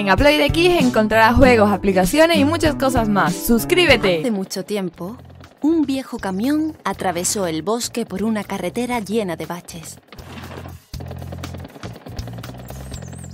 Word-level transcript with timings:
En 0.00 0.10
Upload 0.10 0.40
X 0.40 0.80
encontrarás 0.80 1.36
juegos, 1.36 1.70
aplicaciones 1.70 2.38
y 2.38 2.44
muchas 2.46 2.74
cosas 2.76 3.06
más. 3.06 3.34
¡Suscríbete! 3.34 4.20
Hace 4.20 4.30
mucho 4.30 4.64
tiempo, 4.64 5.18
un 5.60 5.82
viejo 5.82 6.16
camión 6.16 6.74
atravesó 6.84 7.46
el 7.46 7.60
bosque 7.60 8.06
por 8.06 8.22
una 8.22 8.42
carretera 8.42 9.00
llena 9.00 9.36
de 9.36 9.44
baches. 9.44 9.98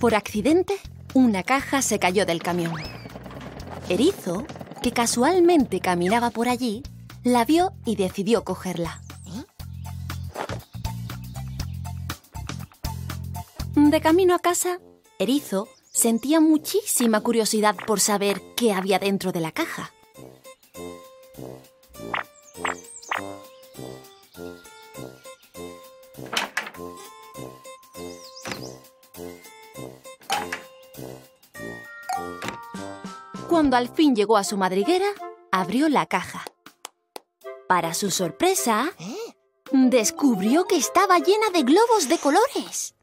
Por 0.01 0.17
accidente, 0.17 0.75
una 1.15 1.45
caja 1.45 1.83
se 1.83 2.01
cayó 2.01 2.27
del 2.27 2.43
camión. 2.43 2.75
Erizo, 3.89 4.45
que 4.83 4.91
casualmente 4.91 5.79
caminaba 5.79 6.31
por 6.31 6.49
allí, 6.49 6.83
la 7.23 7.45
vio 7.45 7.75
y 7.85 7.95
decidió 7.95 8.43
cogerla. 8.43 9.01
De 13.77 14.01
camino 14.01 14.35
a 14.35 14.41
casa, 14.41 14.81
Erizo 15.21 15.69
sentía 15.97 16.41
muchísima 16.41 17.23
curiosidad 17.23 17.75
por 17.87 18.01
saber 18.01 18.43
qué 18.55 18.73
había 18.73 18.99
dentro 18.99 19.33
de 19.33 19.41
la 19.41 19.51
caja. 19.51 19.93
Cuando 33.49 33.79
al 33.79 33.89
fin 33.89 34.15
llegó 34.15 34.37
a 34.37 34.45
su 34.45 34.59
madriguera, 34.59 35.07
abrió 35.51 35.89
la 35.89 36.05
caja. 36.05 36.45
Para 37.69 37.95
su 37.95 38.11
sorpresa, 38.11 38.93
descubrió 39.73 40.67
que 40.67 40.77
estaba 40.77 41.19
llena 41.19 41.49
de 41.55 41.63
globos 41.63 42.09
de 42.09 42.19
colores. 42.19 42.95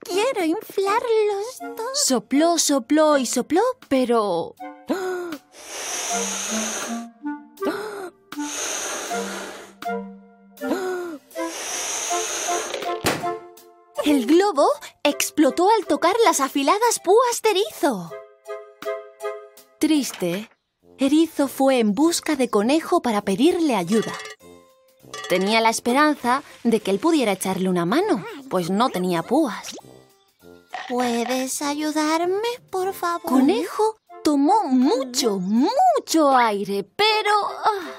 Quiero 0.00 0.44
inflarlos. 0.44 1.58
Sopló, 1.94 2.58
sopló 2.58 3.18
y 3.18 3.26
sopló, 3.26 3.62
pero... 3.88 4.54
El 14.04 14.26
globo 14.26 14.68
explotó 15.04 15.68
al 15.70 15.86
tocar 15.86 16.14
las 16.24 16.40
afiladas 16.40 17.00
púas 17.02 17.40
de 17.42 17.50
Erizo. 17.50 18.10
Triste, 19.78 20.50
Erizo 20.98 21.48
fue 21.48 21.78
en 21.78 21.94
busca 21.94 22.36
de 22.36 22.50
Conejo 22.50 23.00
para 23.00 23.22
pedirle 23.22 23.74
ayuda. 23.74 24.12
Tenía 25.28 25.60
la 25.60 25.70
esperanza 25.70 26.42
de 26.62 26.80
que 26.80 26.90
él 26.90 26.98
pudiera 26.98 27.32
echarle 27.32 27.68
una 27.68 27.86
mano, 27.86 28.24
pues 28.52 28.68
no 28.68 28.90
tenía 28.90 29.22
púas. 29.22 29.74
¿Puedes 30.86 31.62
ayudarme, 31.62 32.36
por 32.70 32.92
favor? 32.92 33.22
Conejo 33.22 33.96
tomó 34.22 34.64
mucho, 34.64 35.38
mucho 35.38 36.36
aire, 36.36 36.84
pero... 36.84 37.30
ah. 37.64 37.90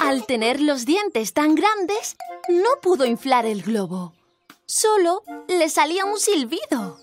Al 0.00 0.26
tener 0.26 0.60
los 0.60 0.84
dientes 0.84 1.32
tan 1.32 1.54
grandes, 1.54 2.16
no 2.48 2.70
pudo 2.82 3.04
inflar 3.04 3.46
el 3.46 3.62
globo. 3.62 4.14
Solo 4.66 5.22
le 5.46 5.68
salía 5.68 6.04
un 6.04 6.18
silbido. 6.18 6.98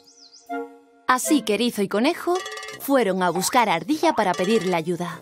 Así 1.08 1.44
que 1.44 1.54
Erizo 1.54 1.82
y 1.82 1.88
Conejo 1.88 2.38
fueron 2.82 3.24
a 3.24 3.30
buscar 3.30 3.70
a 3.70 3.76
Ardilla 3.76 4.12
para 4.12 4.34
pedirle 4.34 4.76
ayuda. 4.76 5.22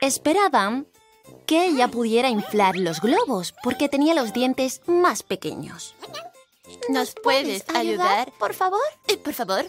Esperaban 0.00 0.88
que 1.52 1.66
ella 1.66 1.88
pudiera 1.88 2.30
inflar 2.30 2.76
los 2.78 3.02
globos 3.02 3.52
porque 3.62 3.90
tenía 3.90 4.14
los 4.14 4.32
dientes 4.32 4.80
más 4.86 5.22
pequeños. 5.22 5.94
¿Nos 6.88 7.14
puedes 7.22 7.68
ayudar, 7.74 8.32
por 8.38 8.54
favor? 8.54 8.80
Eh, 9.06 9.18
por 9.18 9.34
favor. 9.34 9.66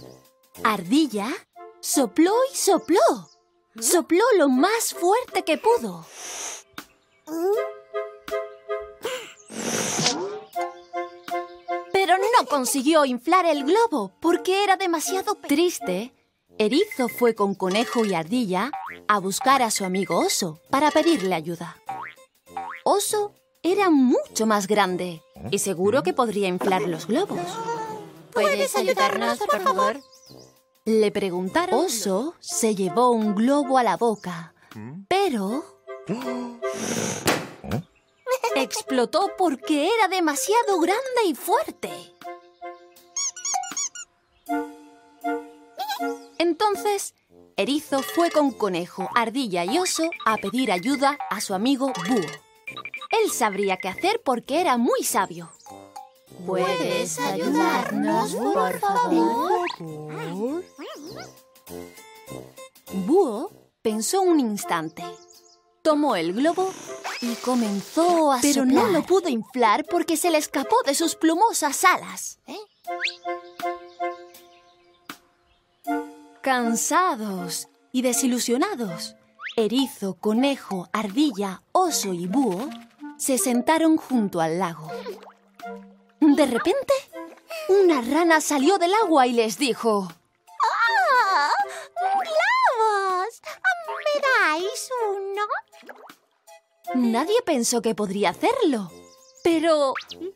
Ardilla 0.63 1.27
sopló 1.81 2.31
y 2.53 2.55
sopló. 2.55 3.01
Sopló 3.81 4.23
lo 4.37 4.47
más 4.47 4.93
fuerte 4.93 5.43
que 5.43 5.57
pudo. 5.57 6.05
Pero 11.91 12.15
no 12.17 12.47
consiguió 12.47 13.03
inflar 13.03 13.45
el 13.45 13.65
globo 13.65 14.13
porque 14.21 14.63
era 14.63 14.77
demasiado 14.77 15.35
triste. 15.35 16.13
Erizo 16.57 17.09
fue 17.09 17.35
con 17.35 17.55
Conejo 17.55 18.05
y 18.05 18.13
Ardilla 18.13 18.71
a 19.09 19.19
buscar 19.19 19.61
a 19.61 19.71
su 19.71 19.83
amigo 19.83 20.19
Oso 20.19 20.61
para 20.69 20.91
pedirle 20.91 21.33
ayuda. 21.35 21.82
Oso 22.83 23.33
era 23.61 23.89
mucho 23.89 24.45
más 24.45 24.67
grande 24.67 25.21
y 25.51 25.59
seguro 25.59 26.03
que 26.03 26.13
podría 26.13 26.47
inflar 26.47 26.81
los 26.81 27.07
globos. 27.07 27.39
¿Puedes 28.31 28.75
ayudarnos, 28.75 29.39
por 29.39 29.61
favor? 29.61 30.01
Le 30.85 31.11
preguntaron. 31.11 31.85
Oso 31.85 32.35
se 32.39 32.75
llevó 32.75 33.11
un 33.11 33.35
globo 33.35 33.77
a 33.77 33.83
la 33.83 33.95
boca, 33.95 34.53
pero... 35.07 35.63
Explotó 38.55 39.31
porque 39.37 39.89
era 39.95 40.09
demasiado 40.09 40.79
grande 40.79 41.25
y 41.25 41.35
fuerte. 41.35 41.89
Entonces, 46.37 47.15
Erizo 47.55 48.01
fue 48.01 48.29
con 48.29 48.51
Conejo, 48.51 49.09
Ardilla 49.15 49.63
y 49.63 49.79
Oso 49.79 50.09
a 50.25 50.37
pedir 50.37 50.71
ayuda 50.71 51.17
a 51.29 51.39
su 51.39 51.53
amigo 51.53 51.93
Búho. 52.09 52.52
Él 53.23 53.31
sabría 53.31 53.77
qué 53.77 53.87
hacer 53.87 54.21
porque 54.23 54.59
era 54.59 54.77
muy 54.77 55.03
sabio. 55.03 55.51
¿Puedes 56.45 57.19
ayudarnos, 57.19 58.35
por 58.35 58.79
favor? 58.79 59.69
Búho 63.05 63.51
pensó 63.81 64.21
un 64.21 64.39
instante. 64.39 65.03
Tomó 65.81 66.15
el 66.15 66.33
globo 66.33 66.69
y 67.21 67.33
comenzó 67.35 68.31
a 68.31 68.39
Pero 68.41 68.65
no 68.65 68.87
lo 68.87 69.03
pudo 69.03 69.29
inflar 69.29 69.85
porque 69.89 70.17
se 70.17 70.29
le 70.29 70.37
escapó 70.37 70.75
de 70.85 70.93
sus 70.93 71.15
plumosas 71.15 71.83
alas. 71.85 72.39
Cansados 76.41 77.69
y 77.93 78.01
desilusionados, 78.01 79.15
Erizo, 79.55 80.15
Conejo, 80.15 80.89
Ardilla, 80.91 81.61
Oso 81.71 82.13
y 82.13 82.27
Búho 82.27 82.69
se 83.23 83.37
sentaron 83.37 83.95
junto 83.95 84.41
al 84.41 84.59
lago. 84.59 84.91
De 86.19 86.45
repente, 86.45 86.93
una 87.69 88.01
rana 88.01 88.41
salió 88.41 88.77
del 88.77 88.93
agua 88.95 89.27
y 89.27 89.31
les 89.31 89.57
dijo... 89.57 90.09
¡Ah! 90.61 91.49
¡Globos! 92.15 93.41
¿Me 93.87 94.21
dais 94.21 94.89
uno? 95.15 95.41
Nadie 96.95 97.41
pensó 97.45 97.81
que 97.81 97.95
podría 97.95 98.31
hacerlo. 98.31 98.91
Pero, 99.41 99.93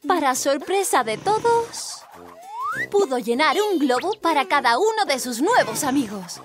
para 0.08 0.34
sorpresa 0.34 1.04
de 1.04 1.18
todos, 1.18 2.04
pudo 2.90 3.18
llenar 3.18 3.58
un 3.70 3.80
globo 3.80 4.12
para 4.22 4.48
cada 4.48 4.78
uno 4.78 5.04
de 5.06 5.20
sus 5.20 5.42
nuevos 5.42 5.84
amigos. 5.84 6.42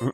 Na, 0.00 0.08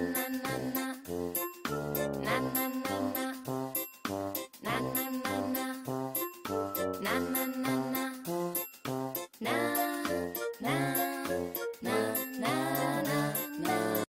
na, 0.00 0.28
na, 0.28 0.52
na. 0.74 0.79
na, 7.10 7.18
na. 7.18 7.49